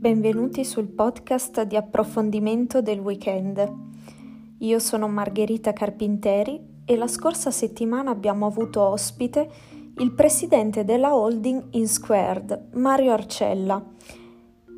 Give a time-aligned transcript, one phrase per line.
[0.00, 3.74] Benvenuti sul podcast di approfondimento del weekend.
[4.60, 9.50] Io sono Margherita Carpinteri e la scorsa settimana abbiamo avuto ospite
[9.98, 13.84] il presidente della holding InSquared, Mario Arcella.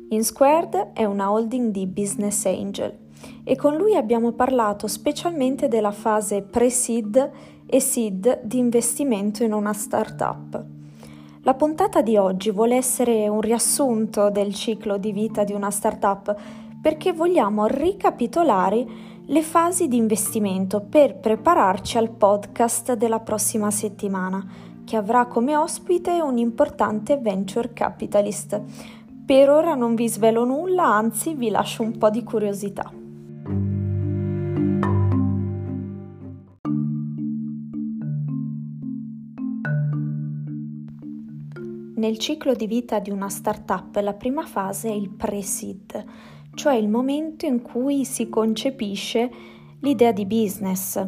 [0.09, 3.07] InSquared è una holding di business angel
[3.43, 7.31] e con lui abbiamo parlato specialmente della fase pre-seed
[7.65, 10.65] e seed di investimento in una startup.
[11.43, 16.35] La puntata di oggi vuole essere un riassunto del ciclo di vita di una startup
[16.81, 18.85] perché vogliamo ricapitolare
[19.25, 24.45] le fasi di investimento per prepararci al podcast della prossima settimana,
[24.83, 28.59] che avrà come ospite un importante venture capitalist.
[29.25, 32.98] Per ora non vi svelo nulla, anzi vi lascio un po' di curiosità.
[41.99, 46.05] Nel ciclo di vita di una startup la prima fase è il pre-seed,
[46.53, 49.29] cioè il momento in cui si concepisce
[49.81, 51.05] l'idea di business.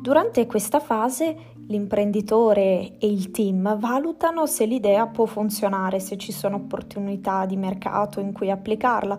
[0.00, 6.56] Durante questa fase l'imprenditore e il team valutano se l'idea può funzionare, se ci sono
[6.56, 9.18] opportunità di mercato in cui applicarla,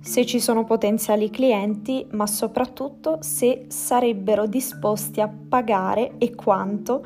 [0.00, 7.04] se ci sono potenziali clienti, ma soprattutto se sarebbero disposti a pagare e quanto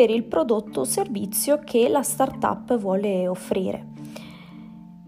[0.00, 3.88] per il prodotto o servizio che la startup vuole offrire.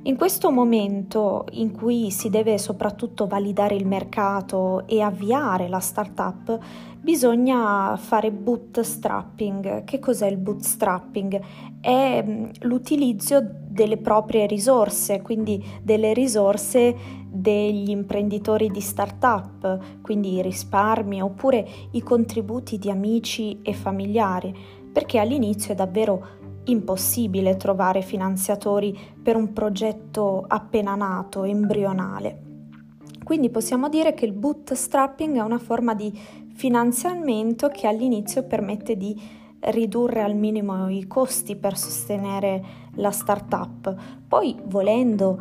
[0.03, 6.59] In questo momento in cui si deve soprattutto validare il mercato e avviare la startup,
[7.01, 9.85] bisogna fare bootstrapping.
[9.85, 11.41] Che cos'è il bootstrapping?
[11.81, 16.95] È mm, l'utilizzo delle proprie risorse, quindi delle risorse
[17.31, 24.55] degli imprenditori di startup, quindi i risparmi oppure i contributi di amici e familiari,
[24.93, 32.51] perché all'inizio è davvero impossibile trovare finanziatori per un progetto appena nato, embrionale.
[33.25, 36.13] Quindi possiamo dire che il bootstrapping è una forma di
[36.55, 39.21] finanziamento che all'inizio permette di
[39.61, 42.63] ridurre al minimo i costi per sostenere
[42.97, 43.95] la startup.
[44.27, 45.39] Poi, volendo,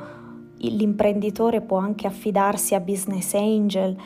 [0.57, 3.97] l'imprenditore può anche affidarsi a business angel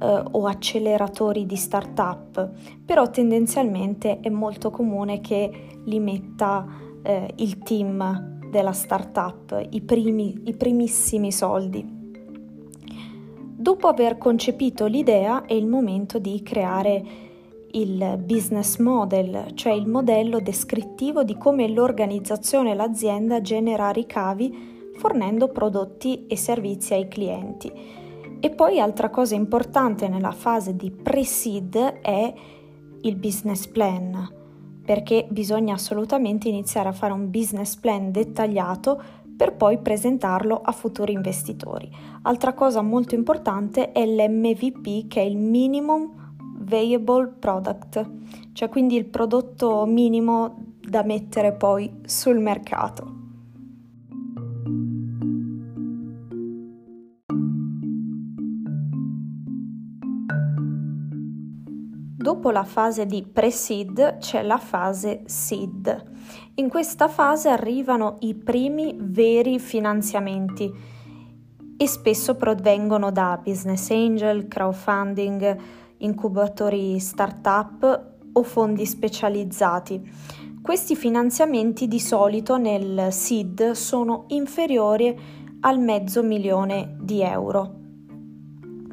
[0.00, 2.50] eh, o acceleratori di startup,
[2.84, 6.66] però tendenzialmente è molto comune che li metta
[7.02, 11.98] eh, il team della startup, i, primi, i primissimi soldi.
[13.60, 17.28] Dopo aver concepito l'idea è il momento di creare
[17.72, 25.48] il business model, cioè il modello descrittivo di come l'organizzazione e l'azienda genera ricavi fornendo
[25.48, 27.70] prodotti e servizi ai clienti.
[28.42, 32.34] E poi altra cosa importante nella fase di pre-seed è
[33.02, 34.28] il business plan,
[34.82, 39.00] perché bisogna assolutamente iniziare a fare un business plan dettagliato
[39.36, 41.90] per poi presentarlo a futuri investitori.
[42.22, 48.10] Altra cosa molto importante è l'MVP che è il Minimum Viable Product,
[48.52, 53.19] cioè quindi il prodotto minimo da mettere poi sul mercato.
[62.22, 66.10] Dopo la fase di pre-seed c'è la fase seed.
[66.56, 70.70] In questa fase arrivano i primi veri finanziamenti
[71.78, 75.56] e spesso provengono da business angel, crowdfunding,
[75.96, 80.06] incubatori startup o fondi specializzati.
[80.60, 85.18] Questi finanziamenti di solito nel seed sono inferiori
[85.60, 87.76] al mezzo milione di euro,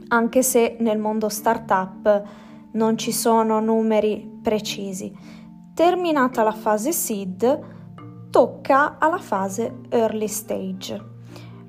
[0.07, 5.11] anche se nel mondo startup non ci sono numeri precisi.
[5.73, 7.75] Terminata la fase seed,
[8.29, 11.15] tocca alla fase early stage.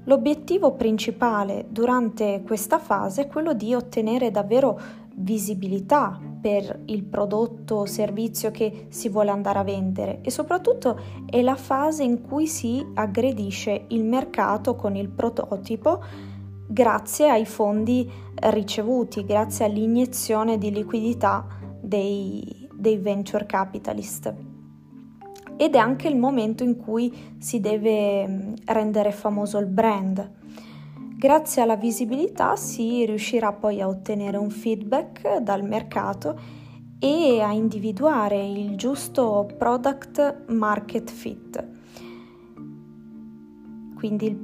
[0.04, 4.80] L'obiettivo principale durante questa fase è quello di ottenere davvero
[5.16, 10.98] visibilità per il prodotto o servizio che si vuole andare a vendere e soprattutto
[11.28, 16.02] è la fase in cui si aggredisce il mercato con il prototipo
[16.68, 21.46] grazie ai fondi ricevuti, grazie all'iniezione di liquidità
[21.80, 24.34] dei, dei venture capitalist.
[25.56, 30.36] Ed è anche il momento in cui si deve mm, rendere famoso il brand.
[31.16, 36.38] Grazie alla visibilità si riuscirà poi a ottenere un feedback dal mercato
[37.00, 41.66] e a individuare il giusto product market fit,
[43.96, 44.38] quindi il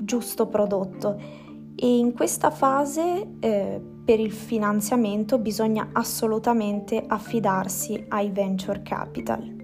[0.00, 1.46] giusto prodotto
[1.80, 9.56] e in questa fase eh, per il finanziamento bisogna assolutamente affidarsi ai venture capital.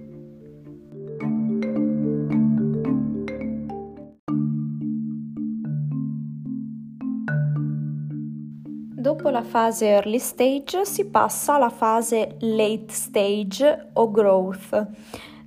[8.95, 14.89] Dopo la fase early stage si passa alla fase late stage o growth.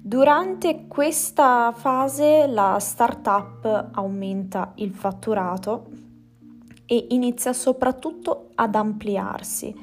[0.02, 6.07] Durante questa fase la startup aumenta il fatturato,
[6.88, 9.76] e inizia soprattutto ad ampliarsi.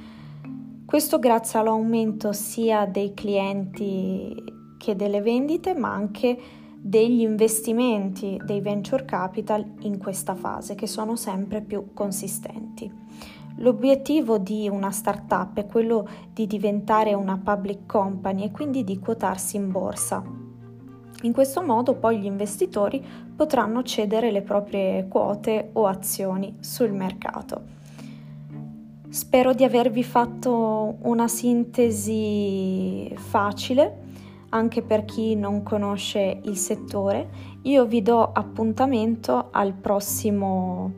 [0.85, 4.35] Questo grazie all'aumento sia dei clienti
[4.79, 6.39] che delle vendite, ma anche
[6.77, 12.93] degli investimenti dei venture capital in questa fase che sono sempre più consistenti.
[13.59, 19.57] L'obiettivo di una startup è quello di diventare una public company e quindi di quotarsi
[19.57, 20.44] in borsa.
[21.25, 23.03] In questo modo poi gli investitori
[23.35, 27.63] potranno cedere le proprie quote o azioni sul mercato.
[29.09, 34.03] Spero di avervi fatto una sintesi facile
[34.51, 37.29] anche per chi non conosce il settore.
[37.63, 40.93] Io vi do appuntamento al prossimo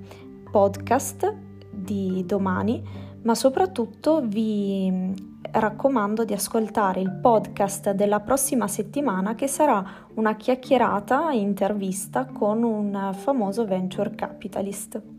[0.50, 1.34] podcast
[1.70, 2.82] di domani,
[3.22, 5.14] ma soprattutto vi
[5.52, 9.84] raccomando di ascoltare il podcast della prossima settimana che sarà
[10.14, 15.15] una chiacchierata intervista con un famoso venture capitalist.